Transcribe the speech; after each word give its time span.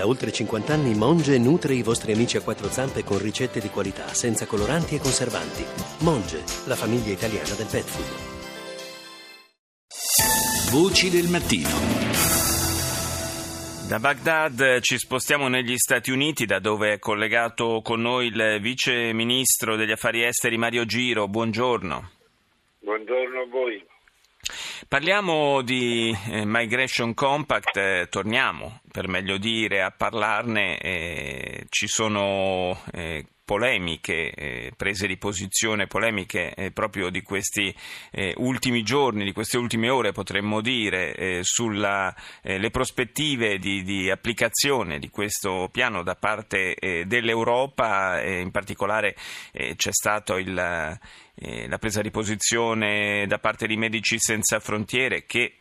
Da 0.00 0.06
oltre 0.06 0.32
50 0.32 0.72
anni 0.72 0.94
Monge 0.94 1.36
nutre 1.36 1.74
i 1.74 1.82
vostri 1.82 2.12
amici 2.12 2.38
a 2.38 2.40
quattro 2.40 2.70
zampe 2.70 3.04
con 3.04 3.18
ricette 3.18 3.60
di 3.60 3.68
qualità, 3.68 4.06
senza 4.14 4.46
coloranti 4.46 4.94
e 4.94 4.98
conservanti. 4.98 5.62
Monge, 6.04 6.42
la 6.64 6.74
famiglia 6.74 7.12
italiana 7.12 7.52
del 7.52 7.68
pet 7.70 7.84
food. 7.84 8.08
Voci 10.72 11.10
del 11.10 11.28
mattino. 11.28 11.68
Da 13.90 13.98
Baghdad 13.98 14.80
ci 14.80 14.96
spostiamo 14.96 15.48
negli 15.48 15.76
Stati 15.76 16.10
Uniti, 16.10 16.46
da 16.46 16.60
dove 16.60 16.94
è 16.94 16.98
collegato 16.98 17.82
con 17.82 18.00
noi 18.00 18.28
il 18.28 18.58
vice 18.62 19.12
ministro 19.12 19.76
degli 19.76 19.92
affari 19.92 20.24
esteri 20.24 20.56
Mario 20.56 20.86
Giro. 20.86 21.28
Buongiorno. 21.28 22.10
Buongiorno 22.78 23.40
a 23.42 23.46
voi. 23.50 23.84
Parliamo 24.88 25.62
di 25.62 26.16
eh, 26.30 26.44
Migration 26.44 27.14
Compact, 27.14 27.76
eh, 27.76 28.06
torniamo 28.10 28.80
per 28.90 29.06
meglio 29.06 29.36
dire 29.38 29.82
a 29.82 29.90
parlarne, 29.90 30.78
eh, 30.78 31.66
ci 31.68 31.86
sono 31.86 32.80
eh, 32.92 33.26
polemiche, 33.50 34.30
eh, 34.30 34.72
prese 34.76 35.08
di 35.08 35.16
posizione 35.16 35.88
polemiche 35.88 36.54
eh, 36.54 36.70
proprio 36.70 37.10
di 37.10 37.20
questi 37.20 37.74
eh, 38.12 38.32
ultimi 38.36 38.84
giorni, 38.84 39.24
di 39.24 39.32
queste 39.32 39.58
ultime 39.58 39.88
ore 39.88 40.12
potremmo 40.12 40.60
dire, 40.60 41.16
eh, 41.16 41.40
sulle 41.42 42.14
eh, 42.44 42.70
prospettive 42.70 43.58
di, 43.58 43.82
di, 43.82 44.08
applicazione 44.08 45.00
di 45.00 45.10
questo 45.10 45.68
piano 45.72 46.04
da 46.04 46.14
parte 46.14 46.76
eh, 46.76 47.06
dell'Europa, 47.06 48.22
in 48.22 48.52
particolare 48.52 49.16
c'è 49.50 49.92
stata 49.92 50.40
la 50.44 50.98
presa 51.80 52.02
di 52.02 52.10
posizione 52.12 53.26
da 53.26 53.38
parte 53.38 53.66
di 53.66 53.76
Medici 53.76 54.16
Senza 54.20 54.60
Frontiere 54.60 55.24
che 55.26 55.56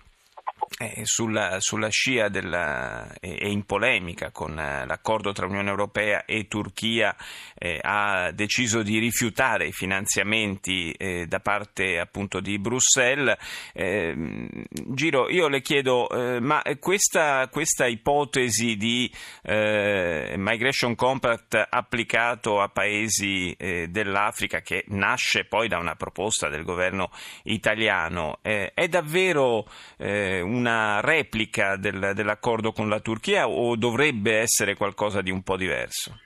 eh, 0.77 1.05
sulla, 1.05 1.59
sulla, 1.59 1.89
scia 1.89 2.27
e, 2.29 3.09
e, 3.19 3.49
in 3.49 3.65
polemica 3.65 4.31
con 4.31 4.57
eh, 4.57 4.85
l'accordo 4.85 5.31
tra 5.31 5.45
Unione 5.45 5.69
Europea 5.69 6.25
e 6.25 6.47
Turchia 6.47 7.15
eh, 7.55 7.79
ha 7.81 8.31
deciso 8.31 8.81
di 8.83 8.99
rifiutare 8.99 9.67
i 9.67 9.71
finanziamenti 9.71 10.91
eh, 10.91 11.25
da 11.27 11.39
parte 11.39 11.99
appunto 11.99 12.39
di 12.39 12.59
Bruxelles. 12.59 13.37
Ehm, 13.73 14.47
Giro, 14.69 15.29
io 15.29 15.47
le 15.47 15.61
chiedo, 15.61 16.09
eh, 16.09 16.39
ma 16.39 16.61
questa, 16.79 17.47
questa, 17.49 17.87
ipotesi 17.87 18.75
di 18.75 19.11
eh, 19.43 20.35
Migration 20.37 20.95
Compact 20.95 21.67
applicato 21.69 22.61
a 22.61 22.69
paesi 22.69 23.55
dell'Africa 23.57 24.61
che 24.61 24.83
nasce 24.87 25.45
poi 25.45 25.67
da 25.67 25.77
una 25.77 25.95
proposta 25.95 26.49
del 26.49 26.63
governo 26.63 27.11
italiano 27.43 28.39
è 28.41 28.87
davvero 28.87 29.65
un 29.97 30.58
una 30.59 30.99
replica 30.99 31.77
del, 31.77 32.11
dell'accordo 32.13 32.73
con 32.73 32.89
la 32.89 32.99
Turchia 32.99 33.47
o 33.47 33.77
dovrebbe 33.77 34.39
essere 34.39 34.75
qualcosa 34.75 35.21
di 35.21 35.31
un 35.31 35.41
po' 35.41 35.55
diverso? 35.55 36.19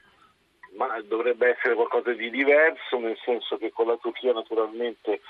Ma 0.75 1.00
dovrebbe 1.02 1.56
essere 1.56 1.75
qualcosa 1.75 2.12
di 2.14 2.31
diverso, 2.31 2.98
nel 2.98 3.17
senso 3.23 3.58
che 3.58 3.72
con 3.72 3.86
la 3.88 3.98
Turchia 4.02 4.34
naturalmente 4.34 5.22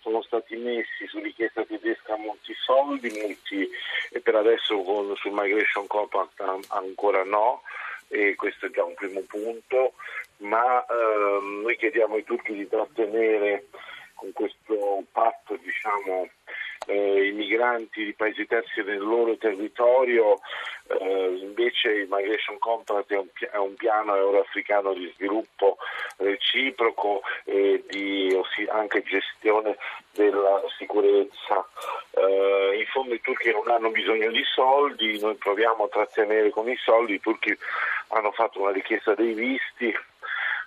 sono 0.00 0.22
stati 0.22 0.56
messi 0.56 1.06
su 1.06 1.18
richiesta 1.18 1.64
tedesca 1.64 2.16
molti 2.16 2.54
soldi, 2.54 3.10
molti, 3.20 3.68
e 4.10 4.20
per 4.20 4.36
adesso 4.36 4.80
con, 4.82 5.14
sul 5.16 5.32
Migration 5.32 5.86
Compact 5.86 6.40
ancora 6.68 7.24
no, 7.24 7.62
e 8.08 8.34
questo 8.36 8.66
è 8.66 8.70
già 8.70 8.84
un 8.84 8.94
primo 8.94 9.20
punto, 9.26 9.92
ma 10.38 10.82
ehm, 10.86 11.62
noi 11.62 11.76
chiediamo 11.76 12.14
ai 12.14 12.24
turchi 12.24 12.54
di 12.54 12.68
trattenere 12.68 13.66
con 14.14 14.32
questo 14.32 15.02
patto 15.12 15.58
diciamo, 15.62 16.28
eh, 16.86 17.26
i 17.26 17.32
migranti 17.32 18.04
di 18.04 18.14
paesi 18.14 18.46
terzi 18.46 18.82
nel 18.82 18.98
loro 18.98 19.36
territorio, 19.36 20.38
eh, 20.88 21.38
invece 21.40 21.90
il 21.90 22.08
Migration 22.08 22.58
Contract 22.58 23.12
è 23.12 23.18
un, 23.18 23.26
è 23.50 23.56
un 23.56 23.74
piano 23.74 24.14
euroafricano 24.14 24.92
di 24.94 25.12
sviluppo 25.16 25.78
reciproco 26.18 27.22
e 27.44 27.84
di 27.88 28.38
anche 28.68 29.02
gestione 29.02 29.76
della 30.12 30.62
sicurezza. 30.78 31.66
Eh, 32.10 32.78
in 32.78 32.86
fondo 32.86 33.14
i 33.14 33.20
turchi 33.20 33.50
non 33.50 33.68
hanno 33.68 33.90
bisogno 33.90 34.30
di 34.30 34.42
soldi, 34.44 35.18
noi 35.20 35.34
proviamo 35.34 35.84
a 35.84 35.88
trattenere 35.88 36.50
con 36.50 36.68
i 36.68 36.76
soldi, 36.76 37.14
i 37.14 37.20
turchi 37.20 37.56
hanno 38.08 38.30
fatto 38.30 38.60
una 38.60 38.70
richiesta 38.70 39.14
dei 39.14 39.34
visti 39.34 39.94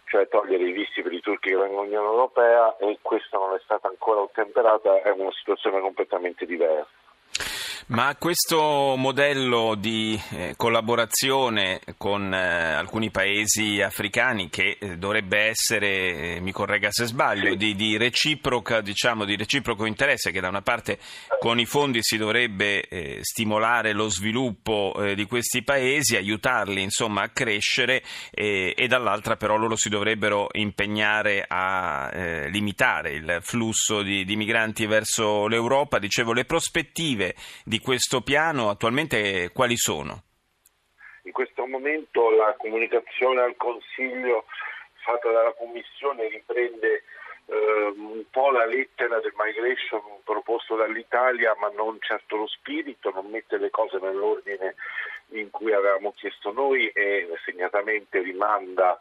cioè 0.09 0.27
togliere 0.27 0.63
i 0.63 0.71
visti 0.71 1.03
per 1.03 1.13
i 1.13 1.21
turchi 1.21 1.49
che 1.49 1.55
vengono 1.55 1.81
all'Unione 1.81 2.07
Europea 2.07 2.75
e 2.77 2.97
questa 3.01 3.37
non 3.37 3.53
è 3.53 3.59
stata 3.63 3.87
ancora 3.87 4.21
ottemperata, 4.21 5.01
è 5.03 5.11
una 5.11 5.31
situazione 5.31 5.79
completamente 5.79 6.45
diversa. 6.47 6.89
Ma 7.91 8.15
questo 8.19 8.93
modello 8.97 9.73
di 9.73 10.19
eh, 10.29 10.53
collaborazione 10.55 11.81
con 11.97 12.31
eh, 12.31 12.73
alcuni 12.73 13.09
paesi 13.09 13.81
africani 13.81 14.47
che 14.47 14.77
eh, 14.79 14.97
dovrebbe 14.97 15.39
essere, 15.39 16.35
eh, 16.35 16.39
mi 16.39 16.51
corregga 16.51 16.91
se 16.91 17.05
sbaglio, 17.05 17.55
di, 17.55 17.73
di, 17.73 17.97
diciamo, 17.97 19.25
di, 19.25 19.35
reciproco 19.35 19.85
interesse, 19.85 20.29
che 20.29 20.39
da 20.39 20.49
una 20.49 20.61
parte 20.61 20.99
con 21.39 21.59
i 21.59 21.65
fondi 21.65 22.03
si 22.03 22.17
dovrebbe 22.17 22.87
eh, 22.87 23.19
stimolare 23.23 23.93
lo 23.93 24.07
sviluppo 24.09 24.93
eh, 24.99 25.15
di 25.15 25.25
questi 25.25 25.63
paesi, 25.63 26.15
aiutarli 26.15 26.83
insomma, 26.83 27.23
a 27.23 27.29
crescere 27.29 28.03
e 28.29 28.85
dall'altra 28.87 29.35
però 29.35 29.55
loro 29.55 29.75
si 29.75 29.89
dovrebbero 29.89 30.49
impegnare 30.53 31.43
a 31.47 32.47
limitare 32.49 33.13
il 33.13 33.39
flusso 33.41 34.01
di, 34.01 34.25
di 34.25 34.35
migranti 34.35 34.85
verso 34.85 35.47
l'Europa. 35.47 35.97
Dicevo, 35.97 36.33
le 36.33 36.45
prospettive 36.45 37.18
di 37.63 37.79
questo 37.79 38.21
piano 38.21 38.69
attualmente 38.69 39.51
quali 39.53 39.77
sono? 39.77 40.23
In 41.23 41.31
questo 41.31 41.65
momento 41.65 42.31
la 42.31 42.55
comunicazione 42.57 43.41
al 43.41 43.55
Consiglio 43.55 44.45
fatta 45.03 45.31
dalla 45.31 45.53
Commissione 45.53 46.27
riprende 46.27 47.03
eh, 47.45 47.93
un 47.95 48.23
po' 48.29 48.51
la 48.51 48.65
lettera 48.65 49.19
del 49.19 49.33
migration 49.35 50.01
proposto 50.23 50.75
dall'Italia, 50.75 51.55
ma 51.59 51.69
non 51.69 51.97
certo 51.99 52.37
lo 52.37 52.47
spirito, 52.47 53.11
non 53.11 53.29
mette 53.29 53.57
le 53.57 53.69
cose 53.69 53.97
nell'ordine 53.99 54.75
in 55.31 55.49
cui 55.49 55.73
avevamo 55.73 56.13
chiesto 56.13 56.51
noi 56.51 56.87
e 56.89 57.27
segnatamente 57.45 58.19
rimanda 58.21 58.99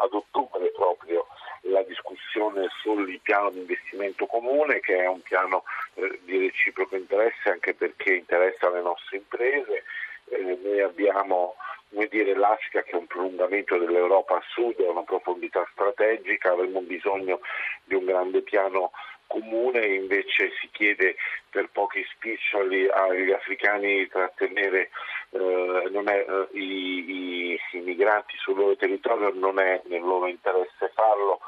ad 0.00 0.12
ottobre 0.12 0.70
proprio 0.70 1.26
la 1.62 1.82
discussione 1.82 2.68
sul 2.80 3.20
piano 3.22 3.50
di 3.50 3.58
investimento 3.60 4.26
comune 4.26 4.80
che 4.80 4.96
è 4.96 5.06
un 5.06 5.20
piano 5.20 5.64
eh, 5.94 6.18
di 6.24 6.38
reciproco 6.38 6.96
interesse 6.96 7.50
anche 7.50 7.74
perché 7.74 8.14
interessa 8.14 8.70
le 8.70 8.80
nostre 8.80 9.18
imprese. 9.18 9.84
Eh, 10.30 10.58
noi 10.62 10.80
abbiamo 10.80 11.56
come 11.92 12.06
dire, 12.06 12.34
l'Africa 12.34 12.82
che 12.82 12.92
è 12.92 12.96
un 12.96 13.06
prolungamento 13.06 13.76
dell'Europa 13.76 14.36
a 14.36 14.42
sud, 14.48 14.76
è 14.76 14.88
una 14.88 15.02
profondità 15.02 15.66
strategica, 15.72 16.52
avremmo 16.52 16.80
bisogno 16.80 17.40
di 17.84 17.94
un 17.94 18.04
grande 18.04 18.42
piano 18.42 18.92
comune, 19.30 19.86
invece 19.86 20.50
si 20.60 20.68
chiede 20.72 21.14
per 21.50 21.68
pochi 21.70 22.04
spiccioli 22.14 22.88
agli 22.88 23.30
africani 23.30 23.98
di 23.98 24.08
trattenere 24.08 24.90
eh, 25.30 25.90
è, 26.04 26.26
eh, 26.28 26.58
i, 26.58 27.52
i, 27.52 27.60
i, 27.72 27.78
migranti 27.78 28.36
sul 28.38 28.56
loro 28.56 28.74
territorio, 28.74 29.30
non 29.32 29.60
è 29.60 29.80
nel 29.84 30.00
loro 30.02 30.26
interesse 30.26 30.90
farlo. 30.94 31.40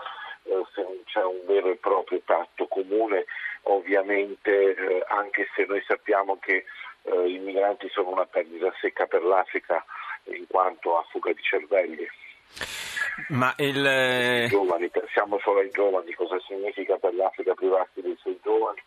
Eh, 0.45 0.63
se 0.75 0.83
non 0.83 1.03
c'è 1.05 1.25
un 1.25 1.41
vero 1.45 1.71
e 1.71 1.77
proprio 1.77 2.21
patto 2.25 2.67
comune, 2.69 3.25
ovviamente 3.63 4.75
eh, 4.75 5.05
anche 5.09 5.49
se 5.55 5.65
noi 5.67 5.83
sappiamo 5.85 6.39
che 6.39 6.65
eh, 7.03 7.29
i 7.29 7.39
migranti 7.39 7.89
sono 7.91 8.11
una 8.11 8.27
perdita 8.27 8.73
secca 8.81 9.07
per 9.07 9.25
l'Africa 9.25 9.85
in 10.25 10.47
quanto 10.47 10.99
a 10.99 11.05
fuga 11.11 11.33
di 11.33 11.43
cervelli. 11.43 12.09
Ma 13.29 13.55
il... 13.59 13.85
Eh, 13.85 14.47
giovani, 14.49 14.89
pensiamo 14.89 15.39
solo 15.41 15.61
ai 15.61 15.71
giovani, 15.71 16.13
cosa 16.15 16.39
significa 16.47 16.97
per 16.97 17.15
l'Africa 17.15 17.55
privarsi 17.55 18.01
dei 18.01 18.17
suoi 18.19 18.39
giovani. 18.43 18.83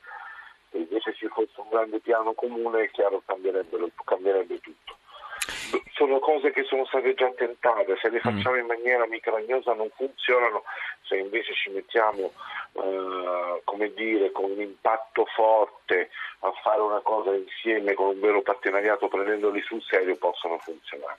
Se 0.71 0.77
invece 0.77 1.13
ci 1.13 1.27
fosse 1.27 1.59
un 1.61 1.69
grande 1.69 1.99
piano 1.99 2.33
comune, 2.33 2.83
è 2.83 2.89
chiaro 2.91 3.21
cambierebbe, 3.25 3.91
cambierebbe 4.03 4.59
tutto. 4.59 4.97
Sono 5.95 6.19
cose 6.19 6.51
che 6.51 6.63
sono 6.63 6.85
state 6.85 7.13
già 7.13 7.31
tentate, 7.31 7.95
se 8.01 8.09
le 8.09 8.17
mm. 8.17 8.19
facciamo 8.19 8.57
in 8.57 8.65
maniera 8.65 9.07
micragnosa 9.07 9.73
non 9.73 9.89
funzionano, 9.95 10.63
se 11.03 11.15
invece 11.15 11.53
ci 11.53 11.69
mettiamo 11.69 12.33
eh, 12.73 13.61
come 13.63 13.93
dire, 13.93 14.31
con 14.31 14.51
un 14.51 14.59
impatto 14.59 15.25
forte 15.33 16.09
a 16.39 16.51
fare 16.61 16.81
una 16.81 16.99
cosa 16.99 17.33
insieme 17.33 17.93
con 17.93 18.07
un 18.07 18.19
vero 18.19 18.41
partenariato 18.41 19.07
prendendoli 19.07 19.61
sul 19.61 19.81
serio 19.83 20.17
possono 20.17 20.57
funzionare. 20.59 21.17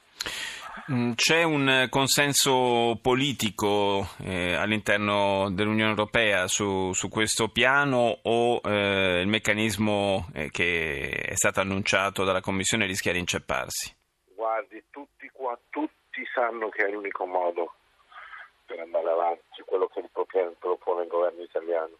Mm, 0.92 1.12
c'è 1.14 1.42
un 1.42 1.86
consenso 1.88 2.98
politico 3.00 4.06
eh, 4.22 4.54
all'interno 4.54 5.50
dell'Unione 5.50 5.90
Europea 5.90 6.46
su, 6.48 6.92
su 6.92 7.08
questo 7.08 7.48
piano 7.48 8.18
o 8.22 8.60
eh, 8.62 9.20
il 9.20 9.26
meccanismo 9.26 10.26
eh, 10.34 10.50
che 10.50 11.08
è 11.10 11.34
stato 11.34 11.60
annunciato 11.60 12.24
dalla 12.24 12.42
Commissione 12.42 12.84
rischia 12.84 13.12
di 13.12 13.18
incepparsi? 13.18 13.94
Guardi, 14.56 14.82
tutti 14.88 15.28
qua, 15.34 15.58
tutti 15.68 16.24
sanno 16.32 16.70
che 16.70 16.86
è 16.86 16.90
l'unico 16.90 17.26
modo 17.26 17.74
per 18.64 18.80
andare 18.80 19.10
avanti, 19.10 19.60
quello 19.66 19.86
che 19.86 20.02
propone 20.58 21.02
il 21.02 21.08
governo 21.08 21.42
italiano. 21.42 21.98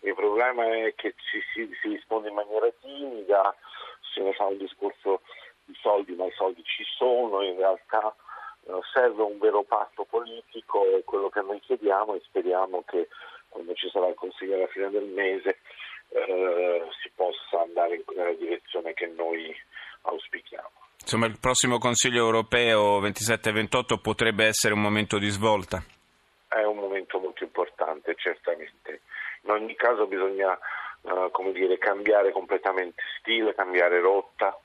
Il 0.00 0.12
problema 0.14 0.64
è 0.74 0.92
che 0.96 1.14
ci 1.16 1.40
si, 1.52 1.70
si 1.80 1.88
risponde 1.90 2.30
in 2.30 2.34
maniera 2.34 2.68
timida, 2.80 3.54
se 4.12 4.22
ne 4.22 4.32
fa 4.32 4.46
un 4.46 4.56
discorso 4.56 5.20
i 5.66 5.74
soldi, 5.80 6.16
ma 6.16 6.24
i 6.24 6.32
soldi 6.32 6.64
ci 6.64 6.82
sono, 6.82 7.42
in 7.42 7.56
realtà 7.58 8.12
eh, 8.66 8.80
serve 8.92 9.22
un 9.22 9.38
vero 9.38 9.62
patto 9.62 10.02
politico, 10.02 10.84
è 10.96 11.04
quello 11.04 11.28
che 11.28 11.42
noi 11.42 11.60
chiediamo 11.60 12.16
e 12.16 12.22
speriamo 12.24 12.82
che 12.88 13.08
quando 13.48 13.72
ci 13.74 13.88
sarà 13.90 14.08
il 14.08 14.16
Consiglio 14.16 14.56
alla 14.56 14.66
fine 14.66 14.90
del 14.90 15.06
mese 15.06 15.60
eh, 16.08 16.88
si 17.00 17.08
possa 17.14 17.60
andare 17.60 18.02
nella 18.16 18.32
direzione 18.32 18.94
che 18.94 19.06
noi 19.06 19.54
auspichiamo. 20.02 20.83
Insomma, 21.04 21.26
il 21.26 21.38
prossimo 21.38 21.76
Consiglio 21.76 22.24
europeo 22.24 22.98
27 22.98 23.50
e 23.50 23.52
28 23.52 23.98
potrebbe 23.98 24.46
essere 24.46 24.72
un 24.72 24.80
momento 24.80 25.18
di 25.18 25.28
svolta? 25.28 25.84
È 26.48 26.62
un 26.62 26.78
momento 26.78 27.18
molto 27.18 27.44
importante, 27.44 28.14
certamente. 28.16 29.02
In 29.42 29.50
ogni 29.50 29.74
caso 29.76 30.06
bisogna 30.06 30.58
uh, 31.02 31.30
come 31.30 31.52
dire, 31.52 31.76
cambiare 31.76 32.32
completamente 32.32 33.02
stile, 33.18 33.54
cambiare 33.54 34.00
rotta, 34.00 34.58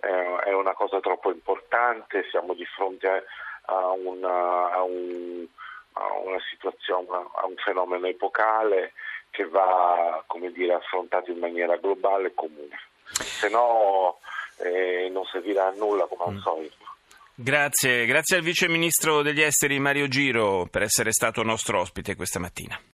eh, 0.00 0.36
è 0.46 0.52
una 0.52 0.72
cosa 0.72 0.98
troppo 0.98 1.30
importante, 1.30 2.26
siamo 2.28 2.54
di 2.54 2.66
fronte 2.66 3.26
a, 3.66 3.90
una, 3.92 4.72
a, 4.72 4.82
un, 4.82 5.46
a 5.92 6.12
una 6.24 6.40
situazione, 6.50 7.06
a 7.08 7.46
un 7.46 7.54
fenomeno 7.64 8.08
epocale 8.08 8.94
che 9.30 9.46
va 9.46 10.24
dire, 10.50 10.74
affrontato 10.74 11.30
in 11.30 11.38
maniera 11.38 11.76
globale 11.76 12.28
e 12.28 12.34
comune. 12.34 12.80
Se 13.04 13.48
no 13.48 14.18
eh, 14.58 15.08
non 15.10 15.24
servirà 15.24 15.68
a 15.68 15.72
nulla 15.72 16.06
come 16.06 16.24
al 16.24 16.34
mm. 16.34 16.40
solito. 16.40 16.76
Grazie, 17.36 18.06
grazie 18.06 18.36
al 18.36 18.42
Vice 18.42 18.68
Ministro 18.68 19.22
degli 19.22 19.42
Esteri 19.42 19.80
Mario 19.80 20.06
Giro 20.06 20.68
per 20.70 20.82
essere 20.82 21.10
stato 21.10 21.42
nostro 21.42 21.80
ospite 21.80 22.14
questa 22.14 22.38
mattina. 22.38 22.78